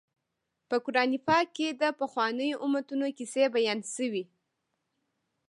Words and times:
په 0.69 0.75
قران 0.85 1.11
پاک 1.27 1.47
کې 1.57 1.67
د 1.81 1.83
پخوانیو 1.99 2.61
امتونو 2.65 3.07
کیسې 3.17 3.43
بیان 3.55 3.79
شوي. 3.95 4.23